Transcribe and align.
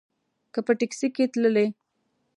که 0.53 0.59
په 0.65 0.71
ټیکسي 0.79 1.07
کې 1.15 1.25
تللې. 1.33 1.67